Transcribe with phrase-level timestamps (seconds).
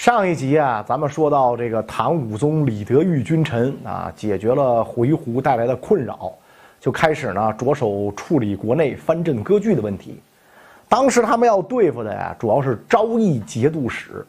[0.00, 6.32] 上一集啊，咱们说到这个唐武宗李德裕君臣啊，解决了回鹘带来的困扰，
[6.80, 10.18] 就开始呢着手处理国内藩镇割据的问题。
[10.88, 14.24] 当时他们要对付的呀，主要是昭义节度使。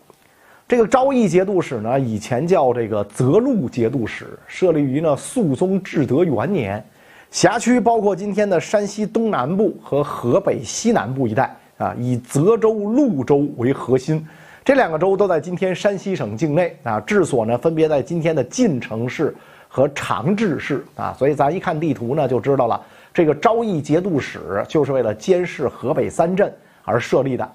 [0.67, 6.85] 这个昭义节度使呢，以前叫这个泽路节度使，设立于呢肃宗至德元年，
[7.29, 14.27] 辖区包括今天的山西东南部和河北西南部一带啊，以泽州、潞州为核心。
[14.63, 19.35] 这两个州都在今天山西省境内啊，治所呢分别在今天的晋城市
[19.67, 22.79] 和长治市啊，所以咱一看地图呢就知道了，
[23.11, 27.51] 这个昭义节度使就是为了监视河北三镇而设立的。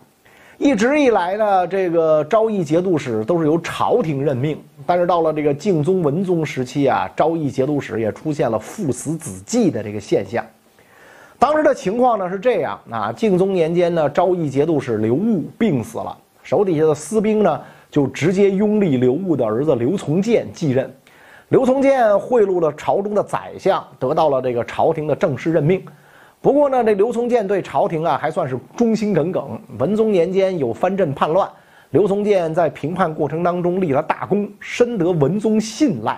[0.58, 10.44] 一直以来呢，这个昭义节度使都是由朝廷任命，但是到了这个敬宗、文宗时期啊，昭义节度使也出现了父死子继的这个现象。
[11.38, 16.18] 当时的情况呢是这样啊，敬宗年间呢，昭义节度使刘戊病死了。
[16.46, 20.88] 手底下的私兵呢，就直接拥立刘戊的儿子刘从谏继任。
[21.48, 25.84] 刘从谏贿赂了朝中的宰相，得到了这个朝廷的正式任命。
[26.40, 29.60] 不过呢，这刘从谏对朝廷啊还算是忠心耿耿。
[29.78, 31.50] 文宗年间有藩镇叛乱，
[31.90, 36.16] 刘从谏在平叛过程当中立了大功，深得文宗信赖。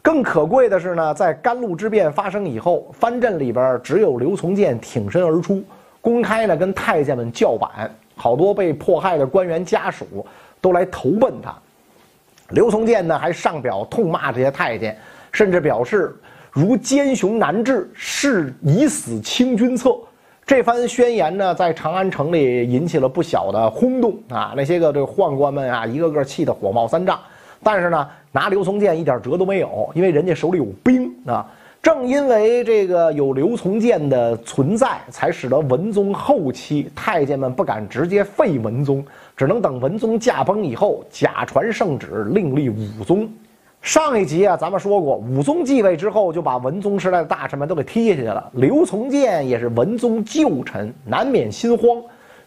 [0.00, 5.60] 更可贵的是呢，在甘露之变发生以后，藩镇里边只有刘从谏挺身而出，
[6.00, 7.92] 公开呢跟太监们叫板。
[8.20, 10.04] 好多被迫害的官员家属
[10.60, 11.56] 都来投奔他，
[12.50, 14.94] 刘从谏呢还上表痛骂这些太监，
[15.32, 16.14] 甚至表示
[16.50, 19.96] 如奸雄难治，是以死清君侧。
[20.44, 24.52] 这番宣言呢，在长安城里引起了不小的轰动啊！
[24.54, 27.18] 那些个这个宦官们啊，一个个气得火冒三丈，
[27.62, 31.46] 但是呢，拿刘从谏一点辙都没有，因为人家手里有兵啊。
[31.82, 39.02] 正因为这个有刘从谏的存在，才使得文宗后期太监们不敢直接废文宗，
[39.34, 43.26] 只能等文宗驾崩以后，假传圣旨，另立武宗。
[43.80, 48.50] 上一集啊，咱们说过，武宗继位之后，就把文宗时代的大臣们都给踢下去了。
[48.52, 51.96] 刘从谏也是文宗旧臣，难免心慌，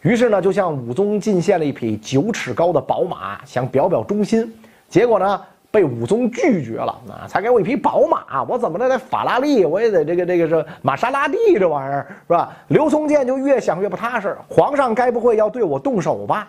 [0.03, 4.53] 于是呢，就向武宗进献了一匹九尺高的宝马，想表表忠心。
[4.88, 5.41] 结果呢？
[5.73, 7.25] 被武宗拒绝了啊！
[7.28, 12.56] 才给我一匹宝马，我怎么着得法拉利，我也得这个这个是玛莎拉蒂这玩意儿是吧？
[12.67, 16.47] 刘从谏就越想越不踏实，皇上该不会要对我动手吧？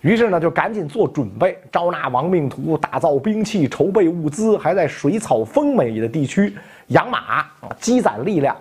[0.00, 6.52] 于是呢，就赶紧做准备，招纳亡命徒，打造兵器，筹备物资，还在水草丰美的地区
[6.88, 7.46] 养马，
[7.78, 8.56] 积攒力量。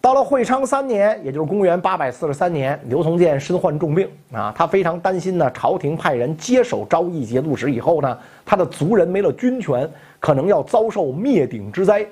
[0.00, 5.50] 到了会昌三年，也就是公元八百四十三年，刘从谏身患重病啊，他非常担心呢。
[5.50, 9.90] 朝廷派人接手昭义节度使以后呢，他的族人没了军权，
[10.20, 12.06] 可能要遭受灭顶之灾。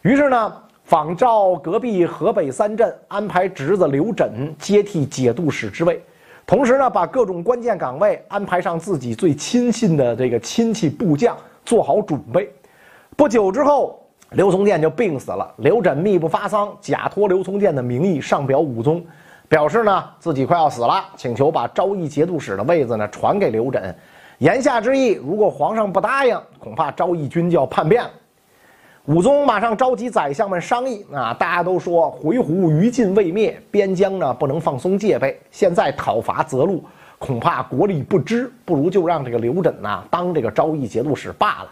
[0.00, 0.52] 于是呢，
[0.84, 6.02] 仿照隔壁河北三镇，安排侄子刘枕接替节度使之位，
[6.46, 12.48] 同时呢，把各种关键岗位安排上自己最亲信的这个亲戚部将，做好准备。
[13.16, 14.00] 不久之后。
[14.34, 19.04] 刘从谏就病死了，刘枕密不发丧，假托刘从谏的名义上表武宗，
[19.48, 23.94] 表示呢自己快要死了，请求把昭义节度使的位子呢传给刘枕。
[24.38, 28.10] 言下之意，如果皇上不答应，恐怕昭义军就要叛变了。
[29.04, 36.82] 武宗马上召集宰相们商议啊，大家都说回鹘余烬未灭，边疆呢不能放松戒备，现在讨伐泽路，
[37.20, 41.68] 恐怕国力不支，不如就让这个刘枕呐当这个昭义节度使罢了。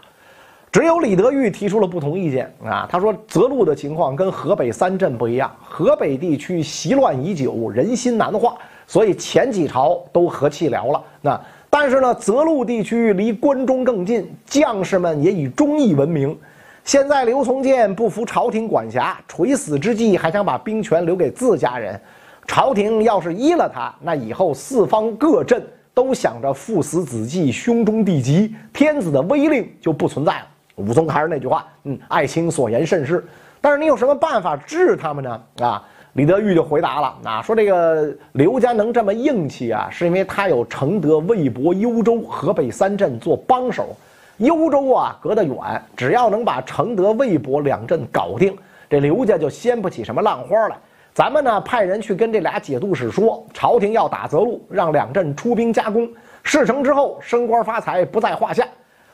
[0.73, 2.87] 只有李德裕提出了不同意见啊！
[2.91, 8.55] 他说：“泽路的情况跟河北三镇不一样，河北地区习乱已久，人心难化，
[8.87, 11.03] 所以前几朝都和气聊了。
[11.21, 11.39] 那
[11.69, 16.35] 但是呢，泽路地区离关中更近，将士们也以忠义闻名。
[16.83, 22.01] 现在刘从谏不服朝廷管辖，垂死之际还想把兵权留给自家人。
[22.47, 25.63] 朝廷要是依了他，那以后四方各镇
[25.93, 33.23] 都想着父死子继，兄终弟及，天子的威令就不存在了。”武松还是那句话，嗯，爱卿所言甚是，
[33.61, 35.41] 但是你有什么办法治他们呢？
[35.59, 35.83] 啊，
[36.13, 43.95] 李德裕就回答了，啊，说这个刘家能这么硬气啊，是因为他有承德、魏博、幽州、河北三镇做帮手。
[44.37, 45.55] 幽州啊，隔得远，
[45.95, 48.57] 只要能把承德、魏博两镇搞定，
[48.89, 50.75] 这刘家就掀不起什么浪花来。
[51.13, 56.09] 咱们呢，派人去跟这俩节度使说，朝廷要打泽路，让两镇出兵加攻，
[56.41, 58.67] 事成之后升官发财不在话下。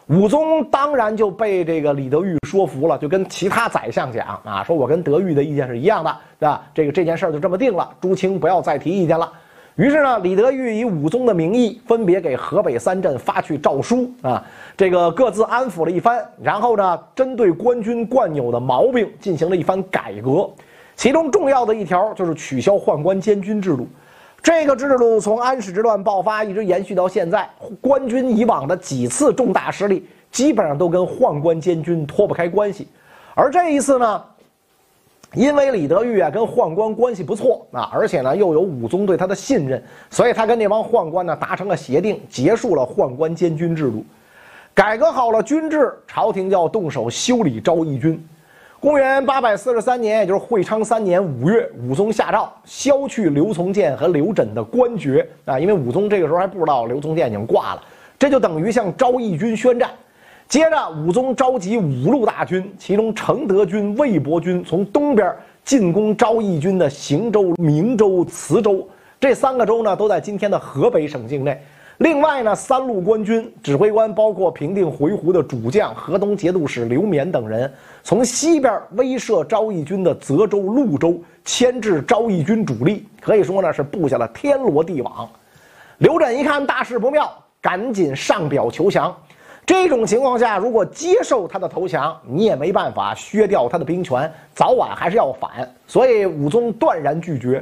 [0.09, 6.63] 武宗当然就被这个李德裕说服了，就跟其他宰相讲啊，说我跟德裕的意见是一样的，对吧？
[6.73, 9.31] 这个这件事儿就这么定了，朱清不要再提意见了。
[9.75, 14.43] 于是呢，李德裕以武宗的名义，分别给河北三镇发去诏书啊，
[14.75, 20.49] 这个各自安抚了一番，然后呢，针对官军惯有的毛病进行了一番改革，
[20.95, 23.87] 其中重要的一条就是取消宦官监军制度。
[24.41, 27.47] 这个制度从安史之乱爆发一直延续到现在，
[27.81, 32.87] 官军以往的几次重大失利，基本上都跟宦官监军脱不开关系。
[33.35, 34.23] 而这一次呢，
[35.33, 44.05] 因为李德裕啊跟宦官关系不错啊，而且呢又有武宗对他的信任，所以他跟那帮宦官呢达成了协定，结束了宦官监军制度，
[44.73, 48.25] 改革好了军制，朝廷就要动手修理昭义军。
[48.81, 57.83] 公元八百四十三年，也就是会昌三年五月，武宗下诏削去刘从谏和刘枕的官爵啊，因为武宗这个时候还不知道刘从谏已经挂了，
[58.17, 59.89] 这就等于向昭义军宣战。
[60.47, 65.35] 接着，武宗召集五路大军，其中承德军、魏博军从东边
[65.65, 68.87] 进攻昭义军的邢州、明州、磁州
[69.19, 71.61] 这三个州呢，都在今天的河北省境内。
[71.99, 77.69] 另外呢，三路官军指挥官包括平定回鹘的主将河东节度使刘勉等人，
[78.03, 85.29] 从西边威慑昭义军的泽州、潞州，牵制昭义军主力，可以说呢是布下了天罗地网。
[85.97, 87.29] 刘轸一看大事不妙，
[87.59, 89.13] 赶紧上表求降。
[89.65, 95.69] 这种情况下，如果接受他的投降，你也没办法削掉他的兵权，早晚还是要反。
[95.85, 97.61] 所以武宗断然拒绝。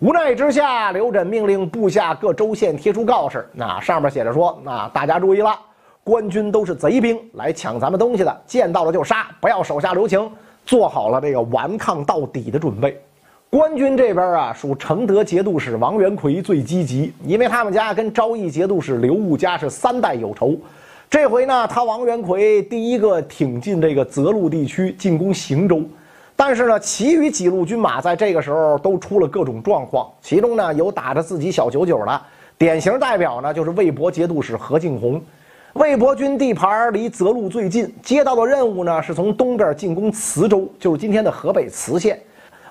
[0.00, 5.54] 无奈之下，刘枕命令部下各州县贴出告示，那上面写着说：“那大家注意了，
[6.02, 10.26] 官军都是贼兵，来抢咱们东西的，见到了就杀，不要手下留情，
[10.64, 12.98] 做好了这个顽抗到底的准备。”
[13.50, 20.56] 官军这边啊，属承德节度使王元奎最积极，因为他们家跟昭义节度使刘悟家是三代有仇。
[21.10, 25.82] 这回呢，他王元奎第一个挺进这个泽路地区，进攻邢州。
[26.42, 32.20] 但是呢，其余几路军马在这个时候都出了各种状况，其中呢有打着自己小九九的，
[32.56, 35.20] 典型代表呢就是魏博节度使何敬洪。
[35.74, 42.18] 魏博军地盘离泽路最近，接到的任务呢是从东边进攻磁州，就是今天的河北磁县。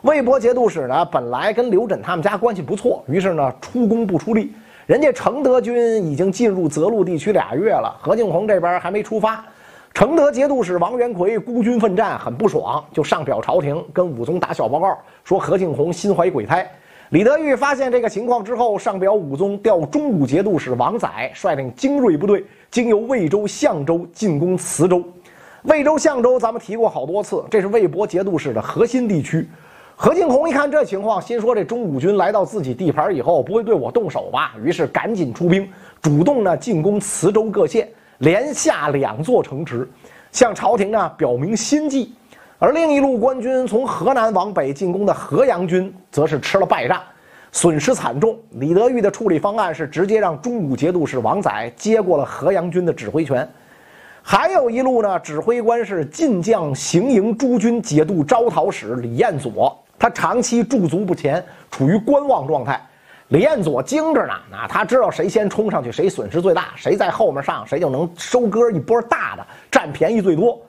[0.02, 4.52] 魏博节度使呢本来跟刘轸他们家关系不错，于是呢出工不出力。
[4.88, 9.46] 人家承德军已经进入泽路地区俩月了，何敬洪这边还没出发。
[9.94, 16.70] 承德节度使王元奎孤军奋战，很不爽，就上表朝廷，跟武宗打小报告，说何敬洪心怀鬼胎。
[17.10, 25.04] 李德裕发现这个情况之后，上表武宗调中武节度使王载率领精锐部队，经由魏州、相州进攻磁州。
[25.64, 29.46] 魏州、相州咱们提过好多次，这是魏博节度使的核心地区。
[29.96, 34.54] 何敬洪一看这情况，心说这中武军来到自己地盘以后，不会对我动手吧？
[34.64, 35.68] 于是赶紧出兵，
[36.02, 37.90] 主动呢进攻磁州各县。
[38.20, 39.90] 连下两座城池，
[40.32, 42.14] 向朝廷呢表明心迹。
[42.58, 47.02] 而另一路官军从河南往北进攻的河阳军，则是吃了败仗，
[47.52, 48.38] 损失惨重。
[48.52, 53.48] 李德裕的处理方案是直接让中武节度使王载接过了河阳军的指挥权。
[54.22, 62.86] 还有一路呢，指挥官是晋将行营诸军节度招讨使李彦佐，他长期驻足不前，处于观望状态。
[63.30, 70.60] 李彦佐精着呢，那他知道谁先冲上去，谁损失最大；谁在后面上，谁就能收割一波大的，占便宜最多。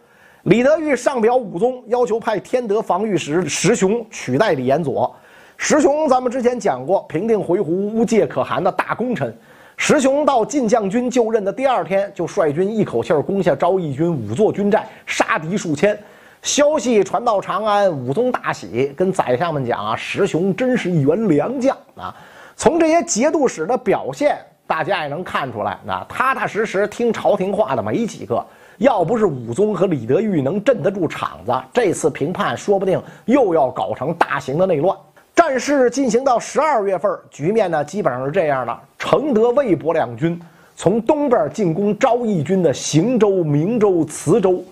[0.43, 5.11] 李德裕上表武宗，要求派天德防御使石雄取代李彦佐。
[5.57, 9.35] 石雄咱们之前讲过，平定回鹘、乌界可汗的大功臣。
[9.79, 15.99] 石雄到晋将军就任的第二天，就率军一口气攻下昭义军五座军寨，杀敌数千。
[16.43, 22.15] 消息传到长安，武宗大喜，跟宰相们讲啊：“石雄真是一员良将啊！”
[22.61, 24.37] 从这些节度使的表现，
[24.67, 28.47] 大家也能看出来，那踏踏实实听朝廷话的没几个。
[28.77, 34.95] 要不是武宗和李德裕能镇得住场子，这次平叛说不定又要搞成大型的内乱。
[35.35, 40.39] 战事进行到十二月份，局面呢基本上是这样的：承德、魏博两军
[40.77, 44.63] 从东边进攻昭义军的邢州、明州、磁州；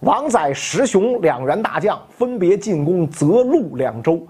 [0.00, 4.20] 王载、石雄两员大将分别进攻泽、陆两州。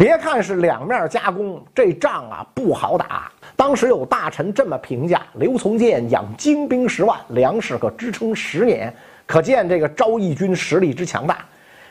[0.00, 3.30] 别看是两面夹攻，这仗啊不好打。
[3.54, 8.90] 当时有大臣这么评价：刘从谏养精兵十万，粮食可支撑十年，
[9.26, 11.44] 可见这个昭义军实力之强大。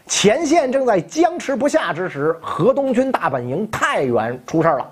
[0.08, 4.90] 前线正在僵持不下之时，河东军大本营太原出事了。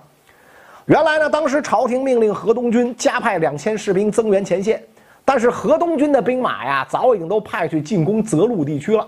[0.86, 4.80] 原来呢，当时朝廷命令河东军加派两千士兵增援前线，
[5.26, 9.08] 但是河东军的兵马呀，早已经都派去进攻泽路地区了。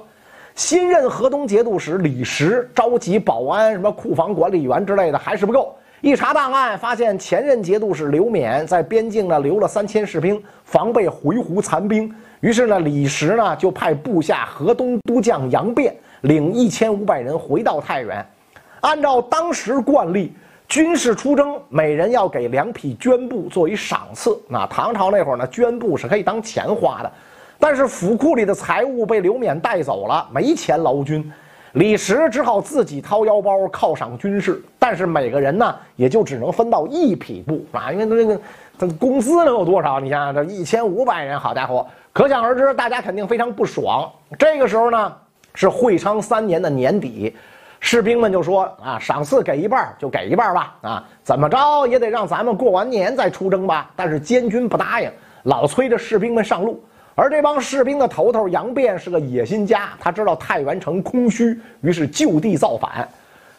[0.60, 5.74] 新任河东节度使李实召集保安、什么库房管理员之类的还是不够。
[6.02, 12.14] 一查档案，发现前任节度使刘勉在边境呢留了三千士兵，防备回鹘残兵。
[12.42, 18.26] 于是呢，李石呢就派部下河东都将杨辩领一千五百人回到太原。
[18.82, 20.34] 按照当时惯例，
[20.68, 24.38] 军事出征每人要给两匹绢布作为赏赐。
[24.50, 27.10] 那唐朝那会儿呢，绢布是可以当钱花的。
[27.60, 31.32] 但是府库里的财物被刘勉带走了，没钱劳军。
[31.74, 38.42] 李石只好自己掏腰包犒赏军士，但是每个人呢也就只能分到一匹布啊，因为他这个
[38.80, 40.00] 他工资能有多少？
[40.00, 44.12] 你想想，这一千五百人，好家伙，可想而知，大家肯定非常不爽。
[44.38, 45.14] 这个时候呢，
[45.54, 47.36] 是会昌三年的年底，
[47.80, 53.92] 士兵们就说啊，赏赐给一半就给一半吧，啊，怎么着也得让咱们过完年再出征吧。
[53.96, 55.12] 但是监军不答应，
[55.44, 56.82] 老催着士兵们上路。
[57.20, 63.06] 而这帮士兵的头头杨变是个野心家，他知道太原城空虚，于是就地造反。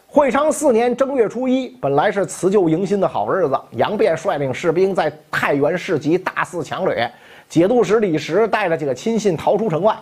[0.07, 7.07] 会昌四年正月初一，本来是辞旧迎新的好日子，杨变率领士兵在太原市集大肆抢掠，
[7.47, 9.95] 节度使李石带着几个亲信逃出城外。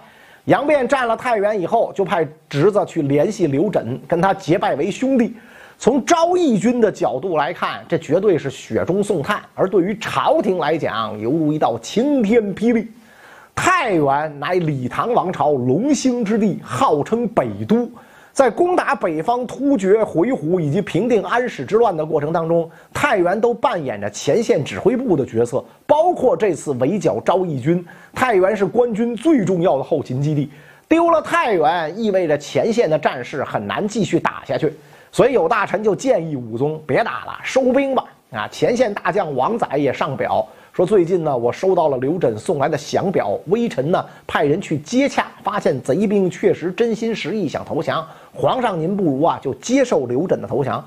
[0.46, 5.36] 杨变占了太原以后，就派侄子去联系刘枕，跟他结拜为兄弟。
[5.78, 12.88] 从昭义军的角度来看，这绝对是雪中送炭；而对于朝廷来讲，犹如一道晴天霹雳。
[13.62, 17.92] 太原乃李唐王朝龙兴之地，号称北都。
[18.32, 25.62] 在攻打北方突厥、回鹘以及平定安史之乱的过程当中，太原都扮演着前线指挥部的角色。
[25.86, 30.50] 包括这次围剿昭义军，太原是官军最重要的后勤基地。
[30.88, 34.74] 丢了太原，意味着前线的战事很难继续打下去。
[35.12, 38.06] 所以有大臣就建议武宗别打了，收兵吧。
[38.32, 40.48] 啊，前线大将王载也上表。
[40.72, 48.06] 说最近呢，我收到了刘枕送来的降表，微臣呢派人去接洽，发现贼兵确实真心实意想投降。
[48.34, 50.84] 皇上您不如啊就接受刘枕的投降。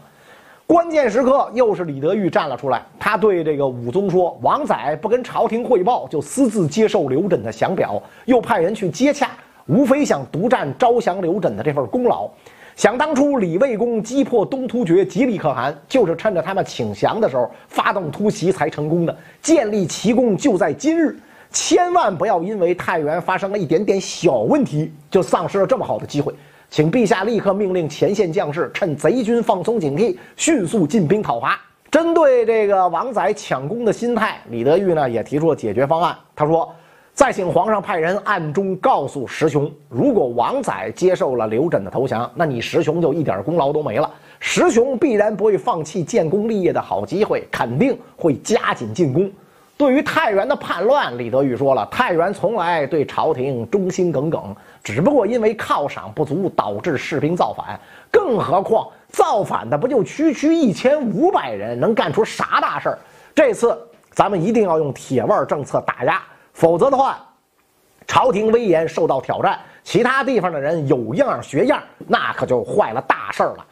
[0.67, 9.29] 关键时刻又是李德裕站了出来，他对这个武宗说：“王载不跟朝廷汇报，就私自接受刘枕的降表，又派人去接洽，
[9.67, 12.31] 无非想独占招降刘枕的这份功劳。”
[12.75, 19.15] 想当初，李卫公击破东突厥吉利可汗，就是趁着他们请降的时候发动突袭才成功的。
[19.43, 21.15] 建立奇功就在今日，
[21.51, 26.35] 千万不要因为太原发生了一点点小问题就丧失了这么好的机会。
[26.71, 31.61] 请陛下立刻命令前线将士，趁贼军放松警惕，迅速进兵讨伐。
[31.91, 36.17] 针对这个王载抢功的心态，李德裕呢也提出了解决方案。
[36.35, 36.75] 他说。
[37.15, 44.11] 再请皇上派人暗中告诉石雄，如果王载接受了刘轸的投降，那你石雄就一点功劳都没了。
[44.41, 49.31] 石雄必然不会放弃建功立业的好机会，肯定会加紧进攻。
[49.77, 57.79] 对于太原的叛乱，李德裕说了，太原从来对朝廷忠心耿耿，只不过因为犒赏不足导致士兵造反。
[58.11, 62.99] 更何况造反的不就区区一千五百人，能干出啥大事儿？
[63.35, 63.79] 这次
[64.13, 66.23] 咱们一定要用铁腕政策打压。
[66.53, 67.19] 否则的话，
[68.07, 73.67] 朝廷威严受到挑战，其他地方的人有样学样，那可就坏了大事了。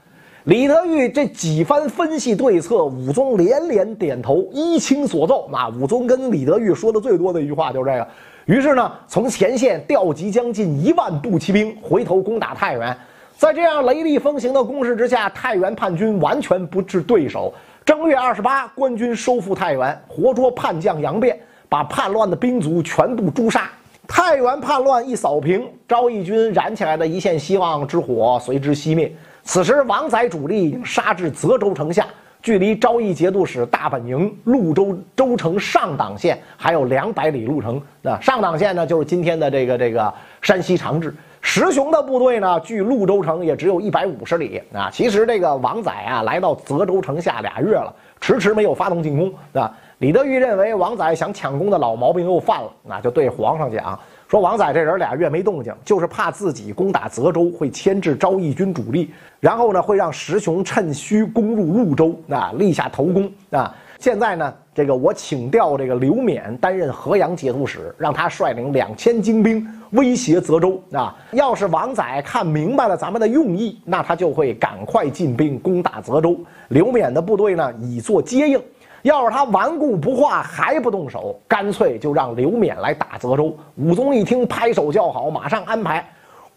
[0.44, 5.46] 李德裕这几番分析对策，武宗连连点头，依清所奏。
[5.52, 8.08] 那武宗跟李德裕说的最多的一句话就是这个。
[8.46, 12.96] 于是呢，从前线调集将近一万步骑兵，回头攻打太原。
[13.36, 17.52] 在这样雷厉风行的攻势之下，太原叛军完全不是对手。
[17.84, 21.38] 正月二十八，官军收复太原，活捉叛将杨变。
[21.70, 23.70] 把叛乱的兵卒全部诛杀，
[24.08, 29.10] 太原叛乱一扫平，昭义军燃起来的一线希望之火随之熄灭。
[29.44, 32.04] 此时，王载主力已经杀至泽州城下，
[32.42, 37.80] 距离昭义节度使大本营潞州州城上党县还有两百里路程。
[38.02, 40.12] 那上党县呢，就是今天的这个这个
[40.42, 41.14] 山西长治。
[41.40, 44.60] 石雄的部队呢，距潞州城也只有一百五十里。
[44.74, 49.72] 啊，其实这个王载啊，来到泽州城下俩月了，迟迟没有发动进攻，啊。
[50.00, 63.74] 李德裕认为王载想抢功的老毛病又犯了，那就对皇上讲说：“王载这人俩月没动静，就是怕自己攻打泽州会牵制昭义军主力，然后呢会让石雄趁虚攻入潞州，那立下头功啊。
[63.98, 71.14] 现在呢，这个我请调这个刘勉担任河阳节度使，让他率领两千精兵威胁泽州啊。
[71.32, 76.34] 要是王载看明白了咱们的用意，那他就会赶快进兵攻打泽州。
[76.68, 78.58] 刘勉的部队呢，以作接应。”
[79.02, 83.56] 要是他顽固不化，还不动手，干脆就让刘勉来打泽州。
[83.76, 86.06] 武宗一听，拍手叫好，马上安排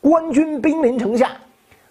[0.02, 1.32] 官军兵临城下。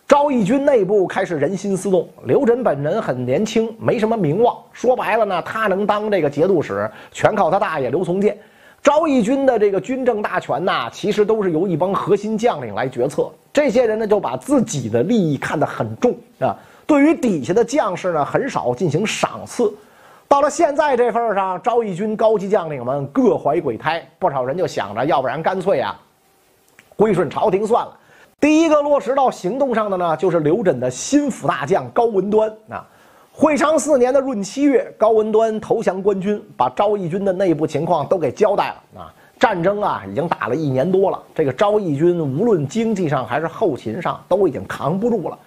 [0.07, 2.07] 昭义军内部开始人心思动。
[2.25, 4.55] 刘轸本人很年轻，没什么名望。
[4.71, 8.37] 说白了呢，他能当这个节度使，全靠他大爷刘从谏。
[8.83, 13.31] 昭义军的这个军政大权呐，其实都是由一帮核心将领来决策。
[13.55, 16.55] 这些人呢，就把自己的利益看得很重啊。
[16.87, 19.73] 对于底下的将士呢，很少进行赏赐。
[20.33, 25.95] 到了现在这份上，昭义军高级将领们各怀鬼胎，不少人就想着，要不然干脆啊，
[26.97, 27.95] 归顺朝廷算了。
[28.41, 32.83] 第一个落实到行动上的呢，就是刘轸的心腹大将高文端啊。
[33.31, 39.13] 会昌四年的闰七月，高文端投降官军，把昭义军的内部情况都给交代了啊。
[39.39, 41.23] 战争啊，已经打了一年多了。
[41.35, 45.39] 这个昭义军无论经济上还是后勤上，都已经扛不住了。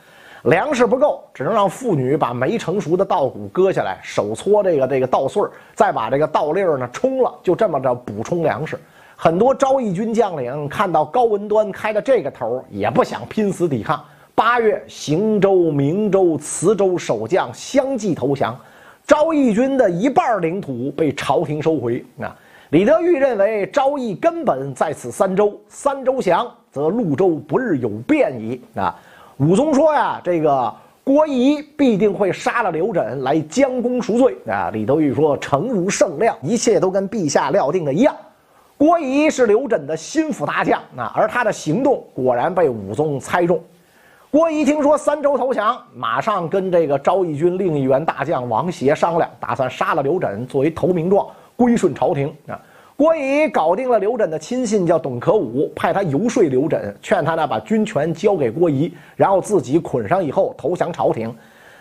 [0.46, 8.80] 粮食不够，只能让妇女把没成熟的稻谷割下来，手搓这个这个稻穗儿，再把这个稻粒儿呢冲了，就这么着补充粮食。
[9.16, 14.00] 很多昭义军将领看到高文端开的这个头，也不想拼死抵抗。
[14.36, 18.56] 八月，邢州、明州、磁州守将相继投降，
[19.08, 22.06] 昭义军的一半领土被朝廷收回。
[22.22, 22.36] 啊，
[22.70, 28.62] 李德裕认为昭义根本在此三州，三州降，则潞州不日有变矣。
[28.75, 28.96] 啊，
[29.38, 30.74] 武宗说呀，这个
[31.04, 34.34] 郭仪必定会杀了刘枕来将功赎罪。
[34.48, 38.15] 啊，李德裕说，诚如圣量，一切都跟陛下料定的一样。
[38.77, 43.60] 郭仪是刘枕的心腹大将，啊而他的行动果然被武宗猜中。
[44.32, 51.27] 郭仪听说三州投降，马上跟这个昭义军另一员大将王协商量，打算杀了刘枕作为投名状，
[51.58, 52.58] 归顺朝廷啊。
[52.98, 61.36] 郭仪搞定了刘枕的亲信，叫董可武，派他游说刘枕，劝他呢把军权交给郭仪，然后自己捆上以后投降朝廷。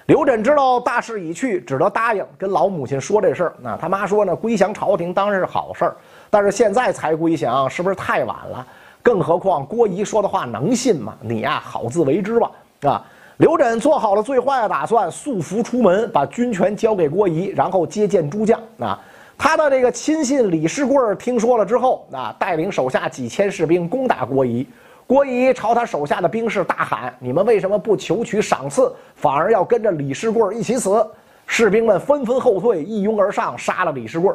[0.06, 3.54] 刘枕知道大势已去，只得答应跟老母亲说这事儿。
[3.62, 5.96] 那他妈说呢，归降朝廷当然是好事儿，
[6.30, 8.66] 但是现在才归降，是不是太晚了？
[9.00, 11.14] 更何况郭仪说的话能信吗？
[11.20, 12.50] 你呀，好自为之吧，
[12.82, 13.06] 啊！
[13.36, 18.60] 刘枕做好了最坏的打算，素服出门，把军权交给郭仪，然后接见诸将。
[18.80, 19.00] 啊，
[19.46, 24.66] 他的这个亲信李世贵听说了之后，啊，带领手下几千士兵攻打郭仪。
[25.06, 31.06] 郭仪朝他手下的兵士大喊：“你们为什么不求取赏赐，反而要跟着李世贵一起死？”
[31.46, 34.32] 士兵们纷纷后退，一拥而上，杀了李世贵。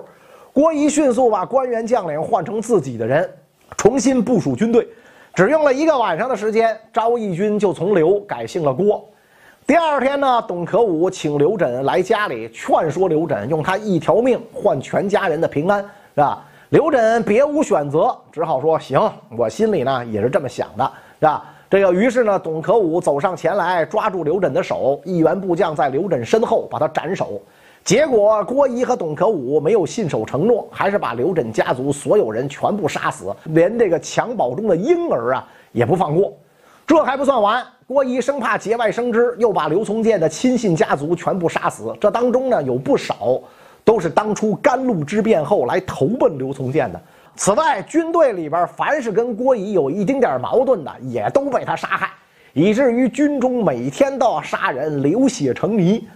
[0.53, 3.27] 郭仪迅速把官员将领换成自己的人。
[3.77, 4.87] 重新部署军队，
[5.33, 9.03] 只用了一个晚上的时间，昭义军就从刘改姓了郭。
[9.69, 15.79] 第二天呢，董可武请刘枕来家里劝说刘枕，用他一条命换全家人的平安，
[16.15, 16.44] 是吧？
[16.70, 19.00] 刘枕别无选择，只好说行，
[19.37, 21.46] 我心里呢也是这么想的，是吧？
[21.70, 27.39] 这个于是呢，董可武走上前来，抓住刘枕的手，一员部将在刘枕身后把他斩首。
[27.83, 36.33] 结果郭仪和董可武没有信守承诺，还是把刘枕家族所有人全部杀死，连这个襁褓中的婴儿啊也不放过。
[36.87, 41.91] 这还不算完，郭仪生怕节外生枝，又把刘从谏的亲信家族全部杀死。
[41.99, 43.41] 这当中呢有不少
[43.83, 47.01] 都是当初甘露之变后来投奔刘从谏的。
[47.35, 52.11] 此外，军队里边凡是跟郭仪有一丁点矛盾的，也都被他杀害，
[52.53, 56.07] 以至于军中每天都要杀人，流血成泥。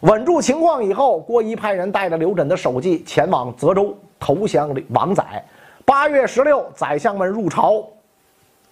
[0.00, 5.44] 稳住情况以后，郭仪派人带着刘枕的首级前往泽州投降王载。
[5.84, 7.84] 八月十六，宰相们入朝，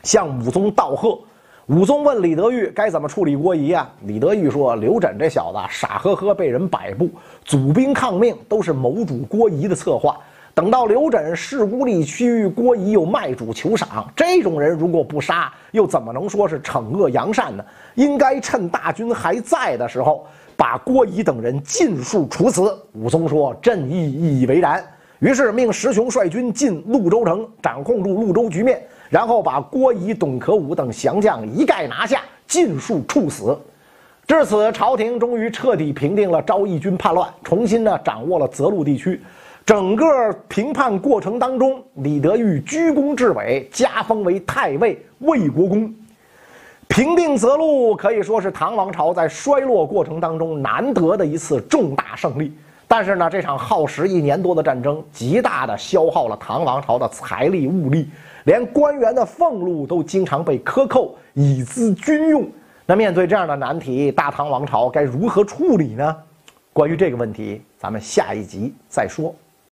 [0.02, 1.18] 向武宗道贺。
[1.66, 3.90] 武松问李德裕该怎么处理郭仪啊？
[4.02, 7.10] 李德裕说：“刘枕这小子傻呵呵，被人摆布，
[7.44, 10.16] 祖兵抗命，都是谋主郭仪的策划。
[10.54, 17.64] 等到刘枕势孤力屈，郭仪又卖主求赏，这种人如果不杀，又怎么能说是惩恶扬善呢？
[17.96, 20.24] 应该趁大军还在的时候。”
[20.56, 22.74] 把郭仪等人尽数处死。
[22.94, 24.82] 武松说：“朕亦以为然。”
[25.18, 33.58] 于是命石雄率军进潞州城，掌控住潞州局面，然后把郭仪、董可武等降将一概拿下，尽数处死。
[34.26, 39.20] 至此，朝廷终于彻底平定了昭义军叛乱，重新呢掌握了泽路地区。
[39.64, 40.04] 整个
[40.48, 45.92] 平叛过程当中，李德裕居功至伟，加封为太尉、魏国公。
[46.88, 52.52] 平定泽路可以说是唐王朝在衰落过程当中难得的一次重大胜利，
[52.86, 58.08] 但是呢，这场耗时一年多的战争，极大的消耗了唐王朝的财力物力，
[58.46, 62.48] 连官员的俸禄都经常被克扣以资军用。
[62.86, 66.16] 那面对这样的难题，大唐王朝该如何处理呢？
[66.72, 69.34] 关于这个问题，咱们下一集再说。